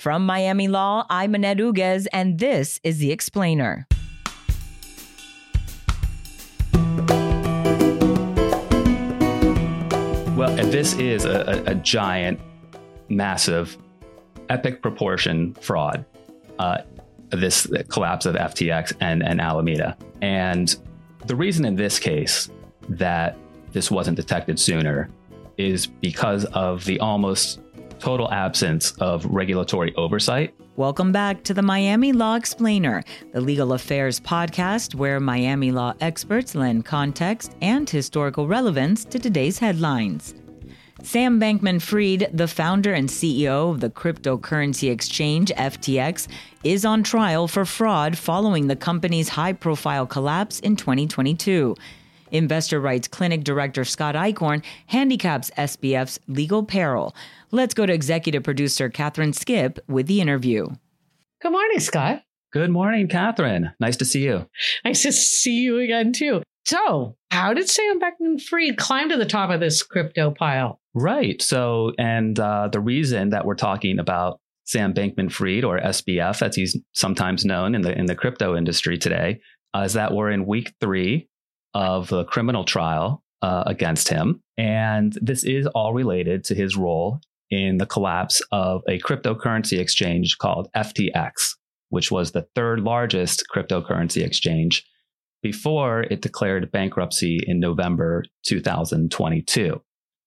[0.00, 3.86] From Miami Law, I'm Annette Uguez, and this is The Explainer.
[10.34, 12.40] Well, this is a, a, a giant,
[13.10, 13.76] massive,
[14.48, 16.06] epic proportion fraud.
[16.58, 16.78] Uh,
[17.28, 19.98] this collapse of FTX and, and Alameda.
[20.22, 20.74] And
[21.26, 22.48] the reason in this case
[22.88, 23.36] that
[23.72, 25.10] this wasn't detected sooner
[25.58, 27.60] is because of the almost
[28.00, 30.54] total absence of regulatory oversight.
[30.76, 36.54] Welcome back to the Miami Law Explainer, the legal affairs podcast where Miami law experts
[36.54, 40.34] lend context and historical relevance to today's headlines.
[41.02, 46.28] Sam Bankman Fried, the founder and CEO of the cryptocurrency exchange FTX,
[46.62, 51.74] is on trial for fraud following the company's high profile collapse in 2022.
[52.32, 57.14] Investor Rights Clinic Director Scott Eichhorn handicaps SBF's legal peril.
[57.50, 60.68] Let's go to executive producer Catherine Skipp with the interview.
[61.42, 62.22] Good morning, Scott.
[62.52, 63.72] Good morning, Catherine.
[63.80, 64.46] Nice to see you.
[64.84, 66.42] Nice to see you again, too.
[66.66, 70.80] So, how did Sam Bankman Fried climb to the top of this crypto pile?
[70.94, 71.40] Right.
[71.40, 76.56] So, and uh, the reason that we're talking about Sam Bankman Fried, or SBF, as
[76.56, 79.40] he's sometimes known in the in the crypto industry today,
[79.74, 81.28] uh, is that we're in week three
[81.74, 87.20] of the criminal trial uh, against him, and this is all related to his role
[87.50, 91.56] in the collapse of a cryptocurrency exchange called FTX,
[91.88, 94.84] which was the third largest cryptocurrency exchange
[95.42, 99.82] before it declared bankruptcy in November 2022.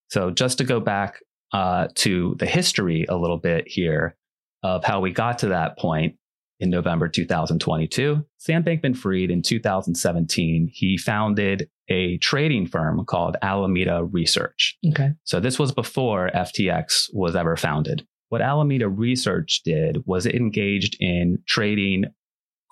[0.10, 1.20] So, just to go back
[1.54, 4.18] uh, to the history a little bit here
[4.64, 6.16] of how we got to that point
[6.60, 14.04] in November 2022, Sam Bankman Fried in 2017, he founded a trading firm called Alameda
[14.06, 14.78] Research.
[14.90, 15.12] Okay.
[15.24, 18.06] So, this was before FTX was ever founded.
[18.30, 22.06] What Alameda Research did was it engaged in trading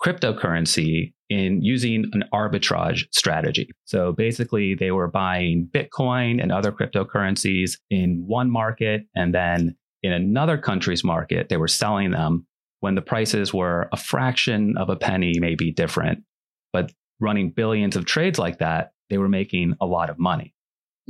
[0.02, 3.70] cryptocurrency in using an arbitrage strategy.
[3.84, 10.12] So basically, they were buying Bitcoin and other cryptocurrencies in one market, and then in
[10.12, 12.46] another country's market, they were selling them
[12.82, 16.24] when the prices were a fraction of a penny, maybe different.
[16.72, 20.52] But running billions of trades like that, they were making a lot of money.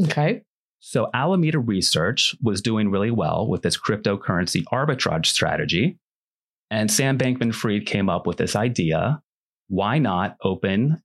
[0.05, 0.43] Okay.
[0.81, 5.99] So Alameda Research was doing really well with this cryptocurrency arbitrage strategy.
[6.71, 9.23] And Sam Bankman Fried came up with this idea
[9.69, 11.03] why not open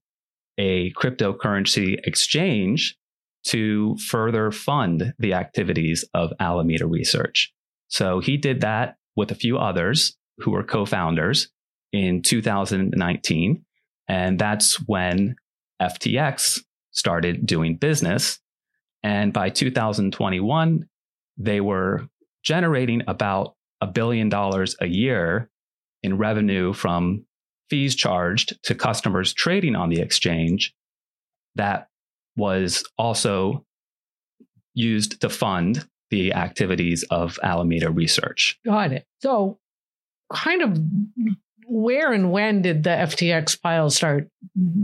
[0.58, 2.98] a cryptocurrency exchange
[3.44, 7.54] to further fund the activities of Alameda Research?
[7.86, 11.48] So he did that with a few others who were co founders
[11.92, 13.64] in 2019.
[14.08, 15.36] And that's when
[15.80, 16.60] FTX
[16.92, 18.38] started doing business.
[19.02, 20.88] And by 2021,
[21.36, 22.08] they were
[22.42, 25.50] generating about a billion dollars a year
[26.02, 27.24] in revenue from
[27.70, 30.74] fees charged to customers trading on the exchange
[31.54, 31.88] that
[32.36, 33.64] was also
[34.74, 38.58] used to fund the activities of Alameda Research.
[38.64, 39.06] Got it.
[39.20, 39.58] So,
[40.32, 40.78] kind of
[41.68, 44.28] where and when did the FTX pile start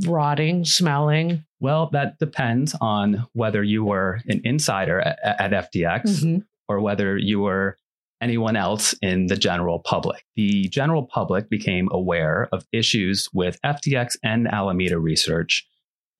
[0.06, 1.44] rotting, smelling?
[1.60, 6.38] Well, that depends on whether you were an insider at, at FTX mm-hmm.
[6.68, 7.78] or whether you were
[8.20, 10.24] anyone else in the general public.
[10.36, 15.66] The general public became aware of issues with FTX and Alameda Research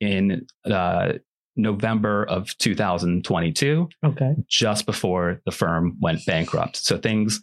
[0.00, 1.14] in uh,
[1.56, 4.34] November of 2022, okay.
[4.48, 6.76] just before the firm went bankrupt.
[6.76, 7.40] So things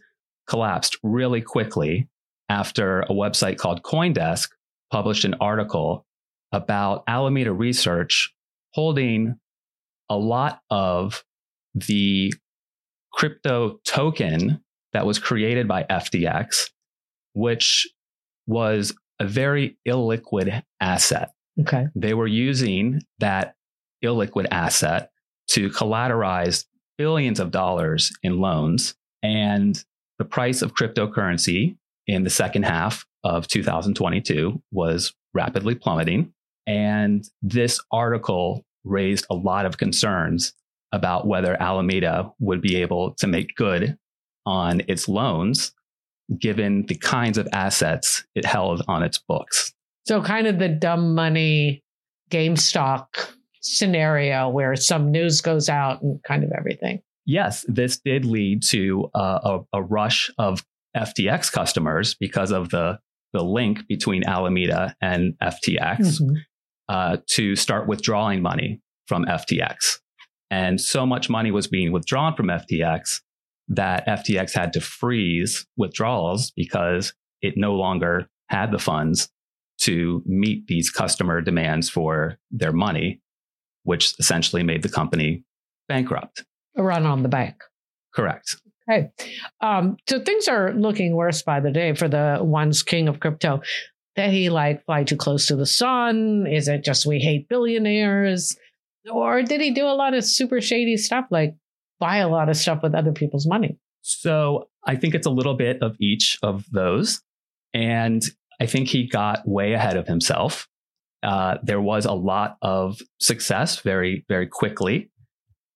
[0.51, 2.09] collapsed really quickly
[2.49, 4.49] after a website called Coindesk
[4.91, 6.05] published an article
[6.51, 8.33] about Alameda Research
[8.73, 9.39] holding
[10.09, 11.23] a lot of
[11.73, 12.33] the
[13.13, 16.71] crypto token that was created by FTX,
[17.31, 17.87] which
[18.45, 21.31] was a very illiquid asset.
[21.61, 21.87] Okay.
[21.95, 23.55] They were using that
[24.03, 25.11] illiquid asset
[25.51, 26.65] to collateralize
[26.97, 28.95] billions of dollars in loans.
[29.23, 29.81] And
[30.21, 36.31] the price of cryptocurrency in the second half of 2022 was rapidly plummeting.
[36.67, 40.53] And this article raised a lot of concerns
[40.91, 43.97] about whether Alameda would be able to make good
[44.45, 45.73] on its loans
[46.39, 49.73] given the kinds of assets it held on its books.
[50.05, 51.81] So, kind of the dumb money
[52.29, 53.07] GameStop
[53.61, 57.01] scenario where some news goes out and kind of everything.
[57.25, 60.65] Yes, this did lead to uh, a, a, rush of
[60.97, 62.99] FTX customers because of the,
[63.33, 66.35] the link between Alameda and FTX mm-hmm.
[66.89, 69.99] uh, to start withdrawing money from FTX.
[70.49, 73.21] And so much money was being withdrawn from FTX
[73.69, 79.29] that FTX had to freeze withdrawals because it no longer had the funds
[79.79, 83.21] to meet these customer demands for their money,
[83.83, 85.43] which essentially made the company
[85.87, 86.43] bankrupt.
[86.75, 87.55] Run on the bank.
[88.13, 88.57] Correct.
[88.89, 89.11] Okay.
[89.61, 93.61] Um, so things are looking worse by the day for the once king of crypto.
[94.15, 96.45] Did he like fly too close to the sun?
[96.47, 98.57] Is it just we hate billionaires?
[99.09, 101.55] Or did he do a lot of super shady stuff like
[101.99, 103.77] buy a lot of stuff with other people's money?
[104.01, 107.21] So I think it's a little bit of each of those.
[107.73, 108.23] And
[108.59, 110.67] I think he got way ahead of himself.
[111.23, 115.09] Uh, there was a lot of success very, very quickly.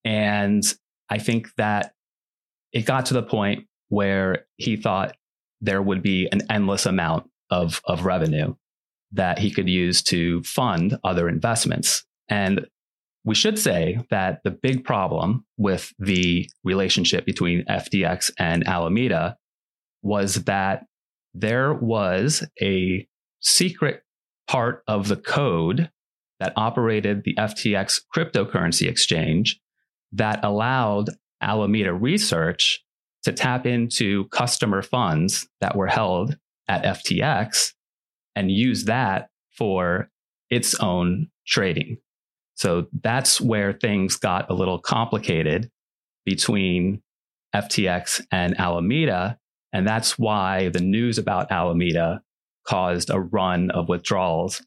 [0.04, 0.62] And
[1.08, 1.94] I think that
[2.72, 5.16] it got to the point where he thought
[5.60, 8.54] there would be an endless amount of, of revenue
[9.12, 12.04] that he could use to fund other investments.
[12.28, 12.66] And
[13.24, 19.36] we should say that the big problem with the relationship between FTX and Alameda
[20.02, 20.86] was that
[21.34, 23.06] there was a
[23.40, 24.02] secret
[24.46, 25.90] part of the code
[26.38, 29.58] that operated the FTX cryptocurrency exchange
[30.12, 31.10] that allowed
[31.40, 32.82] Alameda Research
[33.24, 36.36] to tap into customer funds that were held
[36.68, 37.72] at FTX
[38.34, 40.10] and use that for
[40.50, 41.98] its own trading.
[42.54, 45.70] So that's where things got a little complicated
[46.24, 47.02] between
[47.54, 49.38] FTX and Alameda.
[49.72, 52.22] And that's why the news about Alameda
[52.66, 54.62] caused a run of withdrawals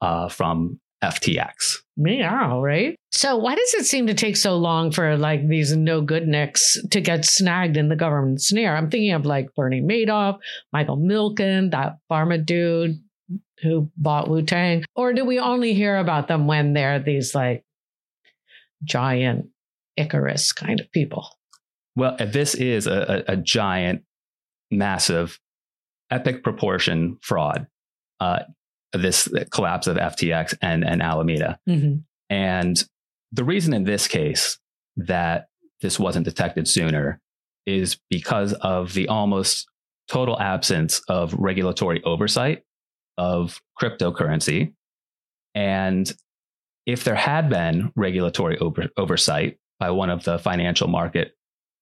[0.00, 1.78] uh, from FTX.
[1.96, 2.96] Meow, right?
[3.12, 6.76] So why does it seem to take so long for like these no good nicks
[6.90, 8.76] to get snagged in the government snare?
[8.76, 10.38] I'm thinking of like Bernie Madoff,
[10.72, 13.00] Michael Milken, that pharma dude
[13.62, 14.84] who bought Wu Tang.
[14.96, 17.64] Or do we only hear about them when they're these like
[18.82, 19.46] giant
[19.96, 21.28] Icarus kind of people?
[21.96, 24.02] Well, this is a, a, a giant,
[24.70, 25.38] massive,
[26.10, 27.68] epic proportion fraud.
[28.20, 28.40] Uh,
[29.02, 31.58] this collapse of FTX and, and Alameda.
[31.68, 31.98] Mm-hmm.
[32.30, 32.84] And
[33.32, 34.58] the reason in this case
[34.96, 35.48] that
[35.82, 37.20] this wasn't detected sooner
[37.66, 39.66] is because of the almost
[40.08, 42.62] total absence of regulatory oversight
[43.16, 44.74] of cryptocurrency.
[45.54, 46.12] And
[46.86, 51.32] if there had been regulatory over- oversight by one of the financial market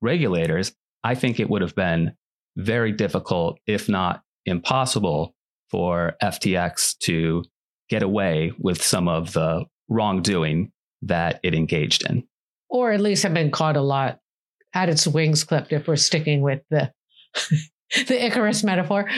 [0.01, 0.73] regulators,
[1.05, 2.13] I think it would have been
[2.57, 5.35] very difficult, if not impossible,
[5.73, 7.43] for FTX to
[7.89, 10.71] get away with some of the wrongdoing
[11.03, 12.23] that it engaged in.
[12.69, 14.21] Or at least have been caught a lot,
[14.73, 16.93] had its wings clipped if we're sticking with the
[18.07, 19.09] the Icarus metaphor.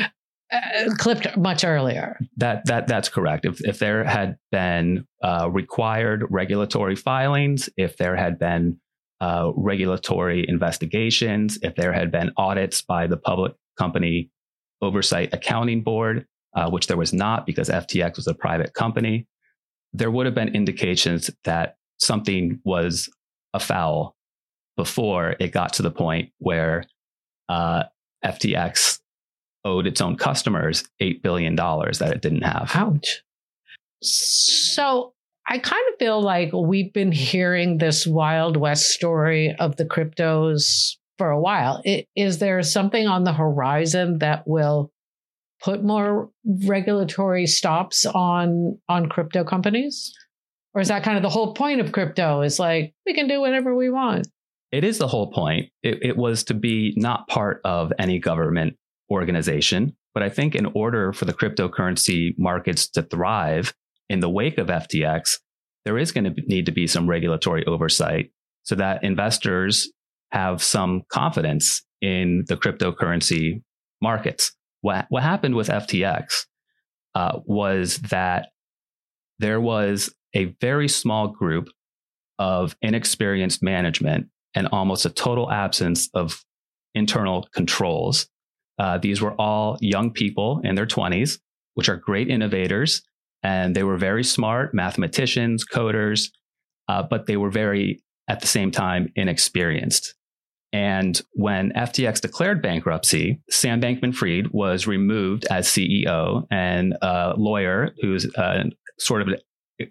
[0.53, 2.19] Uh, clipped much earlier.
[2.37, 3.45] That that that's correct.
[3.45, 8.79] If if there had been uh, required regulatory filings, if there had been
[9.21, 14.31] uh, regulatory investigations, if there had been audits by the Public Company
[14.83, 19.27] Oversight Accounting Board, uh, which there was not because FTX was a private company,
[19.93, 23.09] there would have been indications that something was
[23.53, 24.17] afoul
[24.77, 26.85] before it got to the point where
[27.49, 27.85] uh,
[28.25, 28.99] FTX
[29.65, 32.71] owed its own customers $8 billion that it didn't have.
[32.75, 33.23] Ouch.
[34.03, 35.15] So
[35.47, 40.97] I kind of feel like we've been hearing this Wild West story of the cryptos
[41.19, 41.83] for a while.
[42.17, 44.91] Is there something on the horizon that will
[45.65, 50.13] put more regulatory stops on on crypto companies?
[50.75, 52.43] Or is that kind of the whole point of crypto?
[52.43, 54.29] Is like we can do whatever we want.
[54.71, 55.71] It is the whole point.
[55.83, 58.77] It, it was to be not part of any government
[59.11, 59.97] organization.
[60.13, 63.73] But I think in order for the cryptocurrency markets to thrive
[64.09, 65.39] in the wake of FTX,
[65.85, 68.31] there is going to need to be some regulatory oversight
[68.65, 69.91] so that investors
[70.33, 73.63] have some confidence in the cryptocurrency
[74.01, 74.53] markets
[74.85, 76.45] what, what happened with FTX
[77.15, 78.49] uh, was that
[79.39, 81.71] there was a very small group
[82.39, 86.45] of inexperienced management and almost a total absence of
[86.95, 88.29] internal controls.
[88.79, 91.39] Uh, these were all young people in their 20s,
[91.73, 93.01] which are great innovators.
[93.43, 96.29] And they were very smart mathematicians, coders,
[96.89, 100.15] uh, but they were very, at the same time, inexperienced.
[100.75, 107.95] And when FTX declared bankruptcy, Sam Bankman Fried was removed as CEO, and a lawyer
[108.03, 108.65] who's uh,
[108.99, 109.29] sort of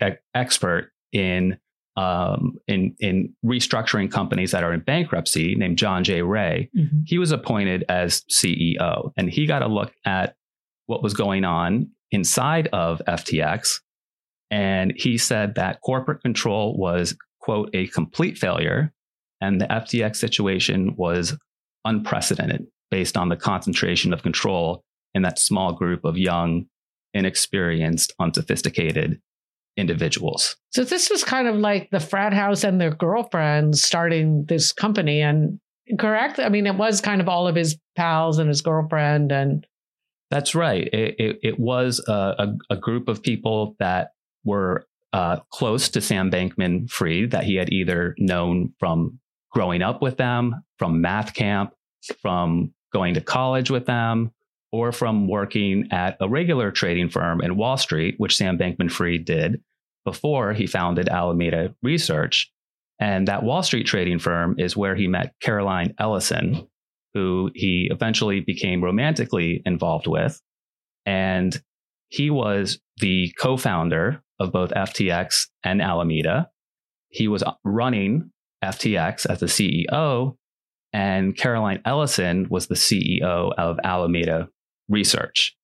[0.02, 1.58] an expert in,
[1.96, 6.22] um, in, in restructuring companies that are in bankruptcy, named John J.
[6.22, 7.00] Ray, mm-hmm.
[7.06, 9.14] he was appointed as CEO.
[9.16, 10.36] And he got a look at
[10.88, 13.80] what was going on inside of FTX.
[14.52, 18.94] And he said that corporate control was, quote, a complete failure
[19.44, 21.38] and the FTX situation was
[21.84, 24.84] unprecedented based on the concentration of control
[25.14, 26.66] in that small group of young,
[27.14, 29.20] inexperienced, unsophisticated
[29.76, 30.56] individuals.
[30.72, 35.22] So this was kind of like the frat house and their girlfriends starting this company
[35.22, 35.60] and
[36.00, 36.40] correct?
[36.40, 39.68] I mean, it was kind of all of his pals and his girlfriend and
[40.32, 40.88] that's right.
[40.94, 46.02] It, it, it was a, a, a, group of people that were uh, close to
[46.02, 49.20] Sam Bankman Fried that he had either known from
[49.54, 51.74] growing up with them, from math camp,
[52.22, 54.32] from going to college with them,
[54.72, 59.24] or from working at a regular trading firm in Wall Street, which Sam Bankman Fried
[59.24, 59.62] did
[60.04, 62.52] before he founded Alameda Research.
[63.00, 66.68] And that Wall Street trading firm is where he met Caroline Ellison,
[67.14, 70.42] who he eventually became romantically involved with.
[71.06, 71.62] And
[72.10, 76.50] he was the co founder of both FTX and Alameda.
[77.10, 78.32] He was running
[78.64, 80.36] FTX as the CEO,
[80.92, 84.50] and Caroline Ellison was the CEO of Alameda
[84.90, 85.56] Research.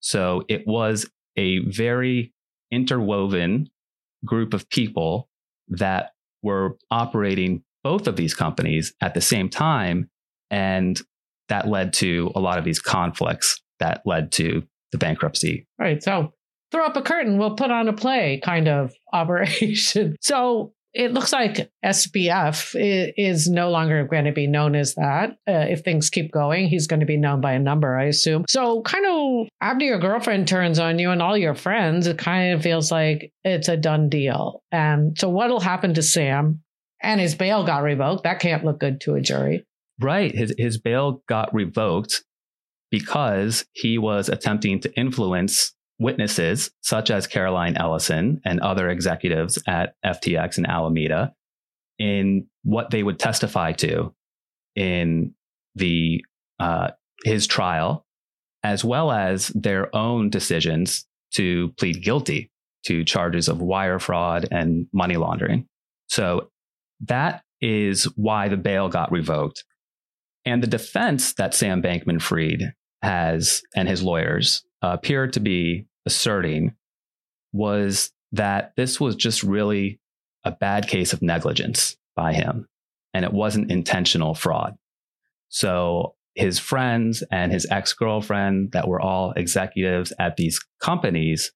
[0.00, 1.06] So it was
[1.36, 2.32] a very
[2.70, 3.68] interwoven
[4.24, 5.28] group of people
[5.68, 10.08] that were operating both of these companies at the same time.
[10.50, 11.00] And
[11.48, 15.66] that led to a lot of these conflicts that led to the bankruptcy.
[15.78, 16.02] Right.
[16.02, 16.32] So
[16.70, 20.16] throw up a curtain, we'll put on a play kind of operation.
[20.20, 22.74] So it looks like SBF
[23.16, 25.30] is no longer going to be known as that.
[25.48, 28.44] Uh, if things keep going, he's going to be known by a number, I assume.
[28.48, 32.54] So, kind of after your girlfriend turns on you and all your friends, it kind
[32.54, 34.62] of feels like it's a done deal.
[34.72, 36.62] And so, what'll happen to Sam?
[37.02, 38.24] And his bail got revoked.
[38.24, 39.64] That can't look good to a jury.
[40.00, 40.34] Right.
[40.34, 42.24] His, his bail got revoked
[42.90, 49.94] because he was attempting to influence witnesses such as Caroline Ellison and other executives at
[50.04, 51.34] FTX and Alameda
[51.98, 54.14] in what they would testify to
[54.74, 55.34] in
[55.74, 56.24] the
[56.58, 56.90] uh,
[57.24, 58.06] his trial,
[58.62, 62.50] as well as their own decisions to plead guilty
[62.86, 65.66] to charges of wire fraud and money laundering.
[66.08, 66.50] So
[67.00, 69.64] that is why the bail got revoked.
[70.46, 76.74] And the defense that Sam Bankman Fried has and his lawyers appear to be asserting
[77.52, 80.00] was that this was just really
[80.44, 82.66] a bad case of negligence by him
[83.12, 84.76] and it wasn't intentional fraud.
[85.48, 91.52] So his friends and his ex girlfriend, that were all executives at these companies,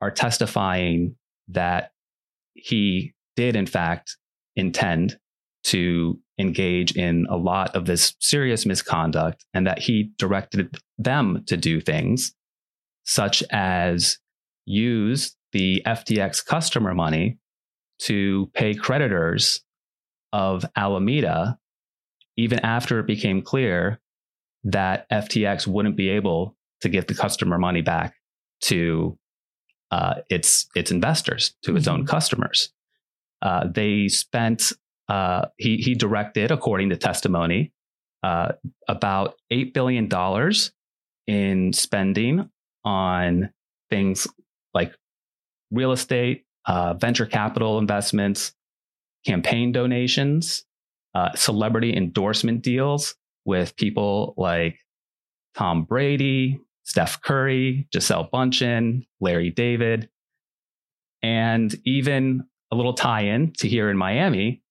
[0.00, 1.16] are testifying
[1.48, 1.92] that
[2.54, 4.16] he did, in fact,
[4.54, 5.18] intend
[5.62, 11.56] to engage in a lot of this serious misconduct and that he directed them to
[11.56, 12.34] do things
[13.10, 14.18] such as
[14.66, 17.38] use the FTX customer money
[17.98, 19.62] to pay creditors
[20.32, 21.58] of Alameda,
[22.36, 23.98] even after it became clear
[24.62, 28.14] that FTX wouldn't be able to give the customer money back
[28.60, 29.18] to
[29.90, 32.02] uh, its its investors, to its mm-hmm.
[32.02, 32.72] own customers.
[33.42, 34.72] Uh, they spent.
[35.08, 37.72] Uh, he he directed, according to testimony,
[38.22, 38.52] uh,
[38.86, 40.70] about eight billion dollars
[41.26, 42.48] in spending
[42.84, 43.50] on
[43.90, 44.26] things
[44.74, 44.94] like
[45.70, 48.52] real estate, uh, venture capital investments,
[49.26, 50.64] campaign donations,
[51.14, 54.78] uh, celebrity endorsement deals with people like
[55.54, 60.08] Tom Brady, Steph Curry, Gisele Bündchen, Larry David,
[61.22, 64.62] and even a little tie in to here in Miami,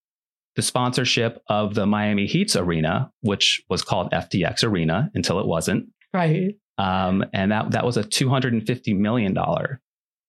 [0.55, 5.89] the sponsorship of the Miami Heat's arena, which was called FTX Arena until it wasn't.
[6.13, 6.55] Right.
[6.79, 9.37] Um, and that, that was a $250 million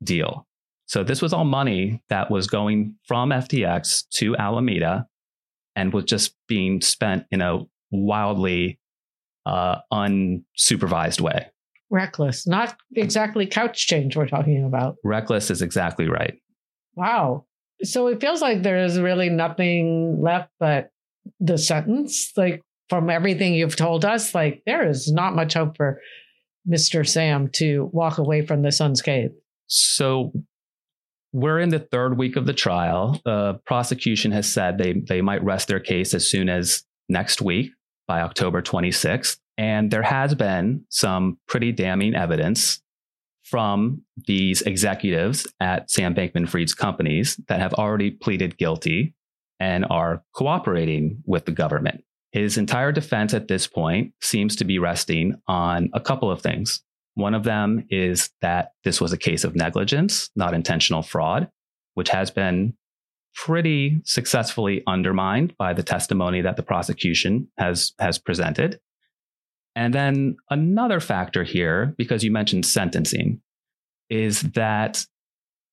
[0.02, 0.46] deal.
[0.86, 5.06] So this was all money that was going from FTX to Alameda
[5.76, 7.60] and was just being spent in a
[7.92, 8.80] wildly
[9.46, 11.46] uh, unsupervised way.
[11.90, 14.96] Reckless, not exactly couch change we're talking about.
[15.04, 16.34] Reckless is exactly right.
[16.96, 17.46] Wow.
[17.84, 20.90] So it feels like there's really nothing left but
[21.38, 22.32] the sentence.
[22.36, 26.00] Like from everything you've told us, like there is not much hope for
[26.68, 27.06] Mr.
[27.06, 29.34] Sam to walk away from this unscathed?
[29.66, 30.32] So
[31.32, 33.20] we're in the third week of the trial.
[33.24, 37.70] The prosecution has said they, they might rest their case as soon as next week
[38.08, 39.38] by October 26th.
[39.56, 42.80] And there has been some pretty damning evidence
[43.44, 49.14] from these executives at Sam Bankman Fried's companies that have already pleaded guilty
[49.58, 52.04] and are cooperating with the government.
[52.32, 56.82] His entire defense at this point seems to be resting on a couple of things.
[57.14, 61.50] One of them is that this was a case of negligence, not intentional fraud,
[61.94, 62.74] which has been
[63.34, 68.80] pretty successfully undermined by the testimony that the prosecution has has presented.
[69.76, 73.40] And then another factor here, because you mentioned sentencing,
[74.08, 75.04] is that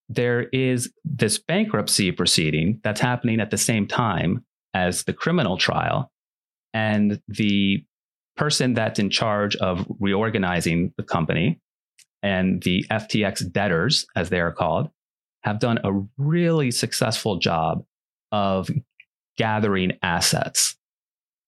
[0.10, 6.12] there is this bankruptcy proceeding that's happening at the same time as the criminal trial.
[6.74, 7.84] And the
[8.36, 11.60] person that's in charge of reorganizing the company
[12.22, 14.90] and the FTX debtors, as they are called,
[15.44, 17.84] have done a really successful job
[18.32, 18.70] of
[19.38, 20.76] gathering assets.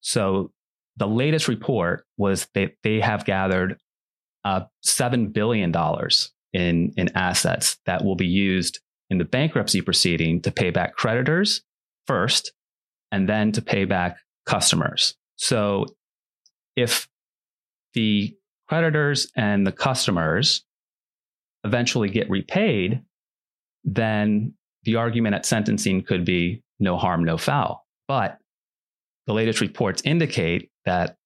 [0.02, 0.52] So
[0.98, 3.78] the latest report was that they have gathered
[4.46, 5.74] uh, $7 billion
[6.54, 11.62] in, in assets that will be used in the bankruptcy proceeding to pay back creditors
[12.08, 12.54] first
[13.12, 14.18] and then to pay back
[14.50, 15.15] customers.
[15.36, 15.86] So
[16.75, 17.08] if
[17.94, 18.36] the
[18.68, 20.65] creditors and the customers
[21.63, 23.03] eventually get repaid,
[23.84, 24.53] then
[24.84, 27.86] the argument at sentencing could be no harm, no foul.
[28.08, 28.39] But
[29.27, 31.18] the latest reports indicate that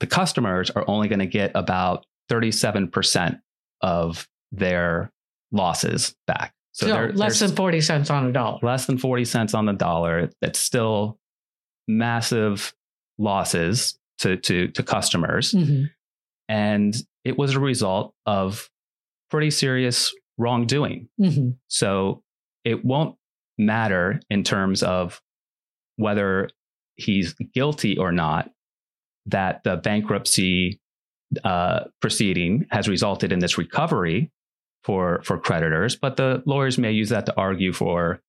[0.00, 3.40] the customers are only going to get about 37%
[3.80, 5.12] of their
[5.52, 6.52] losses back.
[6.72, 8.58] So, so they're, less they're than 40 cents on a dollar.
[8.62, 10.30] Less than 40 cents on the dollar.
[10.40, 11.20] It's still
[11.88, 12.74] massive
[13.18, 15.52] losses to, to, to customers.
[15.52, 15.84] Mm-hmm.
[16.48, 18.68] And it was a result of
[19.30, 21.08] pretty serious wrongdoing.
[21.20, 21.50] Mm-hmm.
[21.68, 22.22] So
[22.64, 23.16] it won't
[23.58, 25.20] matter in terms of
[25.96, 26.50] whether
[26.96, 28.50] he's guilty or not
[29.26, 30.80] that the bankruptcy
[31.44, 34.30] uh, proceeding has resulted in this recovery
[34.84, 38.20] for for creditors, but the lawyers may use that to argue for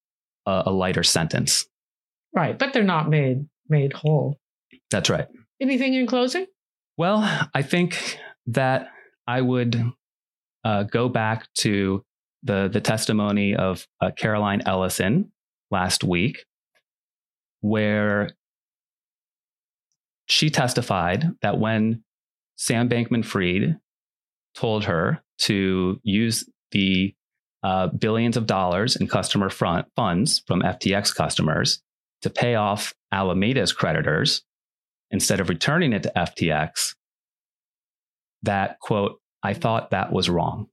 [0.46, 1.68] a, a lighter sentence.
[2.36, 4.40] Right, but they're not made made whole.
[4.92, 5.28] That's right.
[5.62, 6.48] Anything in closing?
[6.98, 8.90] Well, I think that
[9.28, 9.82] I would
[10.64, 12.04] uh, go back to
[12.44, 15.32] the the testimony of uh, Caroline Ellison
[15.72, 16.46] last week,
[17.62, 18.32] where
[20.26, 22.04] she testified that when
[22.56, 23.78] Sam Bankman Fried
[24.56, 27.14] told her to use the
[27.62, 31.83] uh, billions of dollars in customer front funds from FTX customers
[32.24, 34.42] to pay off Alameda's creditors
[35.12, 36.96] instead of returning it to FTX,
[38.42, 40.68] that quote, I thought that was wrong.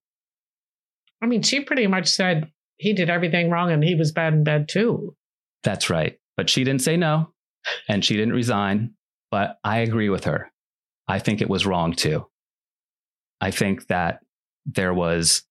[1.22, 4.44] I mean, she pretty much said he did everything wrong and he was bad in
[4.44, 5.14] bed too.
[5.62, 6.18] That's right.
[6.36, 7.32] But she didn't say no
[7.88, 8.94] and she didn't resign.
[9.30, 10.50] But I agree with her.
[11.06, 12.26] I think it was wrong too.
[13.40, 14.20] I think that
[14.66, 15.42] there was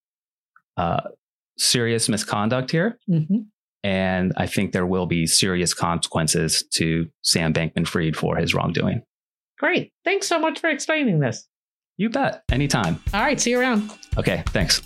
[0.78, 1.02] uh,
[1.58, 2.98] serious misconduct here.
[3.10, 3.40] Mm-hmm.
[3.84, 9.04] And I think there will be serious consequences to Sam Bankman Fried for his wrongdoing.
[9.58, 9.92] Great.
[10.04, 11.48] Thanks so much for explaining this.
[11.98, 12.44] You bet.
[12.52, 13.02] Anytime.
[13.14, 13.40] All right.
[13.40, 13.92] See you around.
[14.18, 14.44] Okay.
[14.48, 14.82] Thanks.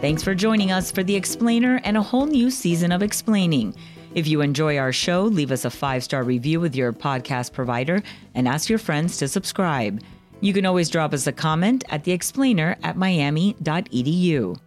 [0.00, 3.74] Thanks for joining us for The Explainer and a whole new season of explaining.
[4.14, 8.02] If you enjoy our show, leave us a five star review with your podcast provider
[8.34, 10.00] and ask your friends to subscribe.
[10.40, 14.58] You can always drop us a comment at theexplainer at miami.edu.